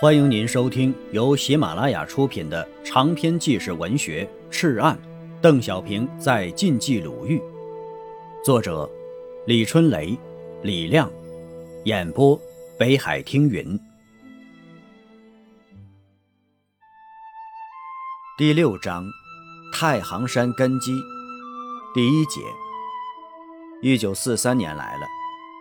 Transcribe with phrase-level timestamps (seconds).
[0.00, 4.96] 欢迎您收听由喜马拉雅出品的长篇纪实文学《赤案》，
[5.40, 7.42] 邓小平在晋冀鲁豫，
[8.44, 8.88] 作者
[9.44, 10.16] 李春雷、
[10.62, 11.10] 李亮，
[11.84, 12.40] 演播
[12.78, 13.76] 北海听云。
[18.36, 19.04] 第六章，
[19.72, 20.92] 太行山根基，
[21.92, 22.40] 第一节。
[23.82, 25.04] 一九四三年来了，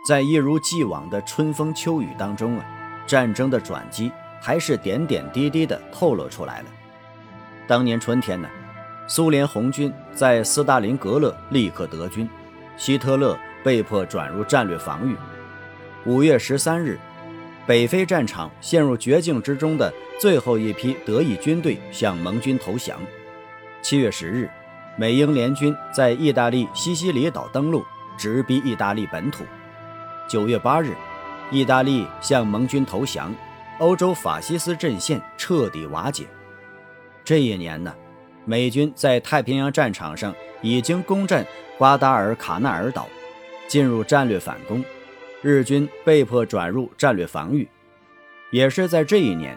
[0.07, 2.65] 在一如既往的春风秋雨当中啊，
[3.07, 4.11] 战争的转机。
[4.41, 6.65] 还是点点滴滴地透露出来了。
[7.67, 8.47] 当年春天呢，
[9.07, 12.29] 苏联红军在斯大林格勒立刻德军，
[12.77, 15.15] 希特勒被迫转入战略防御。
[16.05, 16.97] 五月十三日，
[17.65, 22.97] 北非战场陷入绝境之中的最后一批德意军队向盟军投降。
[23.81, 24.49] 七月十日，
[24.95, 27.83] 美英联军在意大利西西里岛登陆，
[28.17, 29.43] 直逼意大利本土。
[30.27, 30.93] 九月八日，
[31.51, 33.33] 意大利向盟军投降。
[33.79, 36.25] 欧洲法西斯阵线彻底瓦解。
[37.23, 37.93] 这一年呢，
[38.45, 41.45] 美军在太平洋战场上已经攻占
[41.77, 43.07] 瓜达尔卡纳尔岛，
[43.67, 44.83] 进入战略反攻，
[45.41, 47.67] 日军被迫转入战略防御。
[48.49, 49.55] 也是在这一年，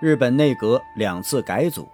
[0.00, 1.88] 日本内阁两次改组，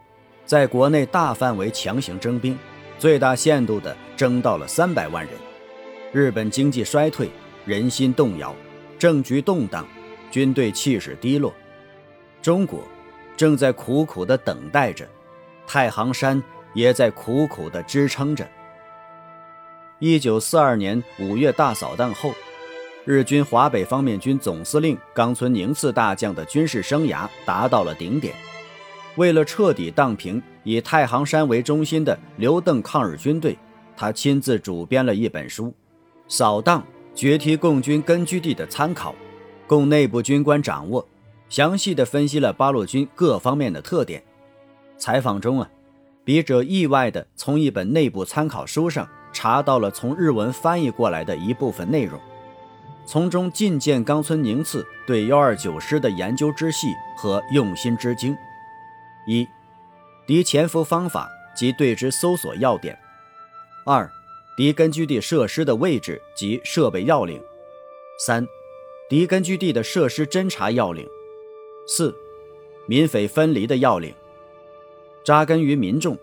[0.45, 2.59] 在国内大范围强行征兵，
[2.99, 5.35] 最大限度地征到了三百万人。
[6.13, 7.31] 日本经济衰退，
[7.65, 8.55] 人心动摇，
[8.99, 9.87] 政局动荡，
[10.31, 11.55] 军队气势低落。
[12.43, 12.81] 中国
[13.37, 15.09] 正在苦苦地等待着，
[15.65, 16.43] 太行山
[16.75, 18.47] 也在苦苦地支撑着。
[20.01, 22.35] 一九四二年五月大扫荡后，
[23.05, 28.35] 日军华北方面军总司令冈村宁次大将的军事生涯达到了顶点。
[29.15, 33.57] 为了彻底荡平以太行山为中心的刘邓抗日军队，
[33.97, 35.67] 他亲自主编了一本书
[36.27, 39.13] 《扫荡决堤共军根据地的参考》，
[39.69, 41.07] 供内部军官掌握。
[41.53, 44.25] 详细的分析了八路军各方面的特点。
[44.97, 45.71] 采访中啊，
[46.25, 52.19] 笔者意外的从一本内部参考书上查到了从日文翻译过来的一部分内容，
[53.05, 56.87] 从中尽见冈村宁次对幺二九师的研究之细
[57.19, 58.35] 和用心之精。
[59.27, 59.47] 一、
[60.27, 62.97] 敌潜伏方法及对之搜索要点；
[63.85, 64.11] 二、
[64.57, 67.39] 敌根据地设施的位置及设备要领；
[68.19, 68.49] 三、
[69.07, 71.07] 敌根据地的设施侦察要领。
[71.87, 72.15] 四，
[72.87, 74.15] 民匪分离的要领，
[75.25, 76.17] 扎根于民众，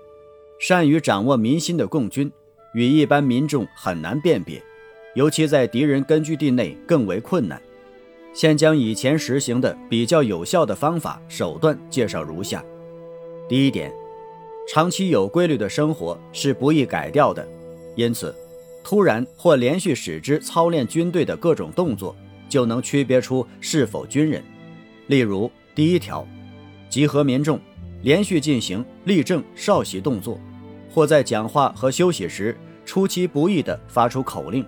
[0.57, 2.31] 善于掌握民心的共军，
[2.73, 4.61] 与一般民众很难辨别，
[5.15, 7.61] 尤其在敌人根据地内更为困难。
[8.33, 12.63] 现将以前实行的比较有效的方法手段介绍如下：
[13.47, 13.91] 第一点，
[14.67, 17.45] 长期有规律的生活是不易改掉的，
[17.95, 18.33] 因此，
[18.83, 22.15] 突然或连续使之操练军队的各种动作，
[22.47, 24.43] 就能区别出是否军人。
[25.09, 26.23] 例如，第一条，
[26.87, 27.59] 集合民众，
[28.03, 30.39] 连续进行立正、稍息动作，
[30.93, 32.55] 或在讲话和休息时
[32.85, 34.63] 出其不意地发出口令，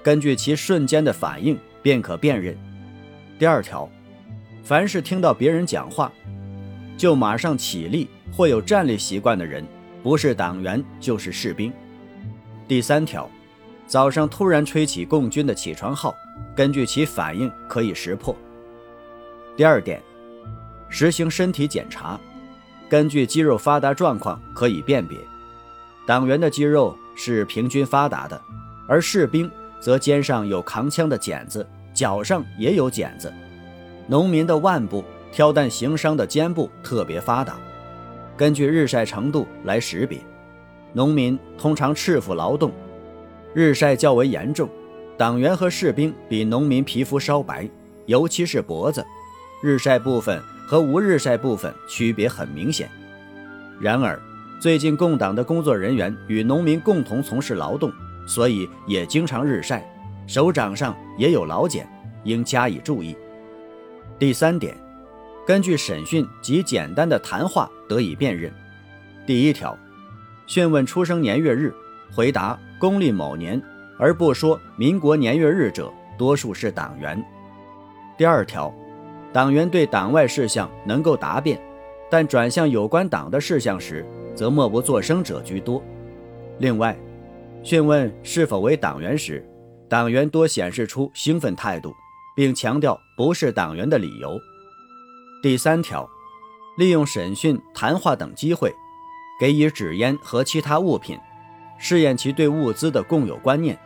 [0.00, 2.56] 根据其瞬间的反应便可辨认。
[3.36, 3.90] 第二条，
[4.62, 6.12] 凡是听到别人讲话，
[6.96, 9.66] 就马上起立或有站立习惯的人，
[10.04, 11.72] 不是党员就是士兵。
[12.68, 13.28] 第三条，
[13.88, 16.14] 早上突然吹起共军的起床号，
[16.54, 18.36] 根据其反应可以识破。
[19.56, 20.02] 第二点，
[20.88, 22.18] 实行身体检查，
[22.88, 25.16] 根据肌肉发达状况可以辨别。
[26.04, 28.40] 党员的肌肉是平均发达的，
[28.88, 29.48] 而士兵
[29.78, 31.64] 则肩上有扛枪的茧子，
[31.94, 33.32] 脚上也有茧子。
[34.08, 37.56] 农民的腕部、挑担行商的肩部特别发达，
[38.36, 40.18] 根据日晒程度来识别。
[40.92, 42.72] 农民通常赤腹劳动，
[43.54, 44.68] 日晒较为严重。
[45.16, 47.68] 党员和士兵比农民皮肤稍白，
[48.06, 49.04] 尤其是脖子。
[49.64, 52.86] 日晒部分和无日晒部分区别很明显。
[53.80, 54.20] 然而，
[54.60, 57.90] 最近共党的工作人员与农民共同从事劳动，
[58.26, 59.82] 所以也经常日晒，
[60.26, 61.88] 手掌上也有老茧，
[62.24, 63.16] 应加以注意。
[64.18, 64.76] 第三点，
[65.46, 68.52] 根据审讯及简单的谈话得以辨认。
[69.26, 69.74] 第一条，
[70.46, 71.72] 讯问出生年月日，
[72.14, 73.58] 回答公历某年
[73.98, 77.18] 而不说民国年月日者，多数是党员。
[78.18, 78.70] 第二条。
[79.34, 81.60] 党员对党外事项能够答辩，
[82.08, 85.82] 但转向有关党的事项时，则默不作声者居多。
[86.58, 86.96] 另外，
[87.60, 89.44] 讯问是否为党员时，
[89.88, 91.92] 党员多显示出兴奋态度，
[92.36, 94.38] 并强调不是党员的理由。
[95.42, 96.08] 第三条，
[96.78, 98.72] 利用审讯、谈话等机会，
[99.40, 101.18] 给予纸烟和其他物品，
[101.76, 103.76] 试验其对物资的共有观念。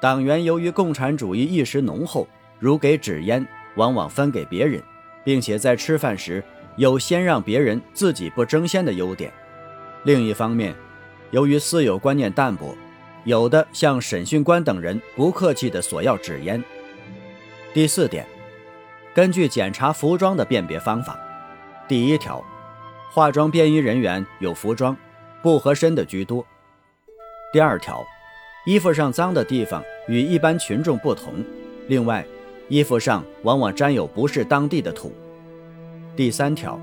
[0.00, 2.26] 党员由于共产主义意识浓厚，
[2.58, 3.46] 如给纸烟。
[3.76, 4.82] 往往分给别人，
[5.24, 6.42] 并且在吃饭时
[6.76, 9.32] 有先让别人自己不争先的优点。
[10.02, 10.74] 另一方面，
[11.30, 12.76] 由于私有观念淡薄，
[13.24, 16.62] 有的向审讯官等人不客气地索要纸烟。
[17.74, 18.26] 第四点，
[19.14, 21.18] 根据检查服装的辨别方法，
[21.88, 22.44] 第一条，
[23.12, 24.96] 化妆便衣人员有服装
[25.42, 26.46] 不合身的居多。
[27.52, 28.04] 第二条，
[28.64, 31.44] 衣服上脏的地方与一般群众不同，
[31.88, 32.24] 另外，
[32.68, 35.12] 衣服上往往沾有不是当地的土。
[36.16, 36.80] 第三条，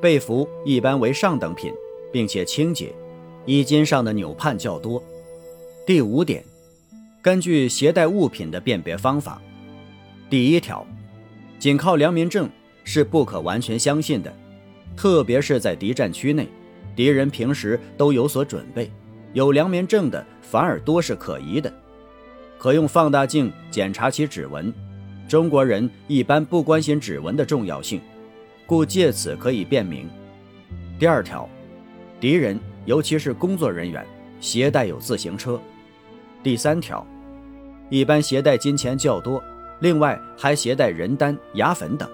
[0.00, 1.72] 被服一般为上等品，
[2.12, 2.92] 并且清洁，
[3.44, 5.02] 衣襟上的纽盼较多。
[5.86, 6.42] 第五点，
[7.22, 9.40] 根据携带物品的辨别方法，
[10.30, 10.86] 第一条，
[11.58, 12.48] 仅靠良民证
[12.84, 14.34] 是不可完全相信的，
[14.96, 16.48] 特别是在敌占区内，
[16.96, 18.90] 敌人平时都有所准备，
[19.32, 21.72] 有良民证的反而多是可疑的。
[22.58, 24.72] 可用放大镜检查其指纹，
[25.26, 28.00] 中国人一般不关心指纹的重要性，
[28.66, 30.08] 故借此可以辨明。
[30.98, 31.48] 第二条，
[32.20, 34.06] 敌人尤其是工作人员
[34.40, 35.60] 携带有自行车。
[36.42, 37.06] 第三条，
[37.88, 39.42] 一般携带金钱较多，
[39.80, 42.08] 另外还携带人丹、牙粉等。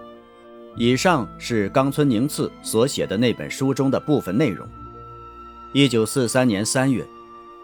[0.76, 4.66] 以上是冈村宁次所写的那本书中的部分内容。
[5.72, 7.04] 一九四三年三月，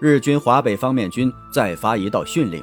[0.00, 2.62] 日军华北方面军再发一道训令：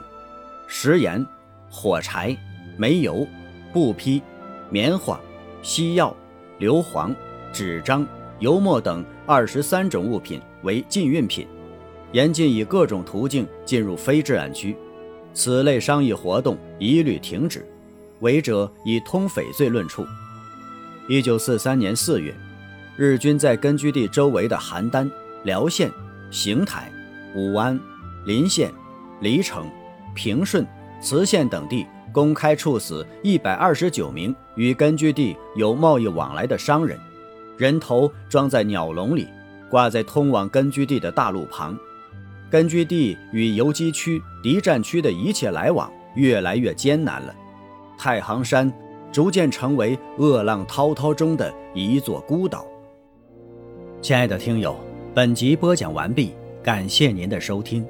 [0.68, 1.26] 食盐、
[1.70, 2.38] 火柴、
[2.78, 3.28] 煤油、
[3.72, 4.22] 布匹、
[4.70, 5.20] 棉花、
[5.62, 6.16] 西药、
[6.60, 7.14] 硫磺、
[7.52, 8.06] 纸张、
[8.40, 11.48] 油墨等二十三种物品为禁运品。
[12.12, 14.78] 严禁以各种途径进入非治安区，
[15.34, 17.68] 此类商业活动一律停止，
[18.20, 20.06] 违者以通匪罪论处。
[21.10, 22.32] 一九四三年四月，
[22.96, 25.10] 日军在根据地周围的邯郸、
[25.44, 25.92] 辽县、
[26.30, 26.92] 邢台、
[27.36, 27.80] 武安、
[28.28, 28.72] 临县、
[29.20, 29.68] 黎城、
[30.14, 30.66] 平顺、
[31.02, 36.98] 磁县等地公开处死一百二十九名与根据地有贸易往来的商人，
[37.58, 39.28] 人头装在鸟笼里，
[39.70, 41.78] 挂在通往根据地的大路旁。
[42.52, 47.36] 根据地与游击区、敌占区的一切来往越来越艰难了，
[47.98, 48.72] 太行山
[49.12, 52.64] 逐渐成为恶浪滔滔中的一座孤岛。
[54.04, 54.76] 亲爱的听友，
[55.16, 57.84] 本集播讲完毕，感谢您的收听。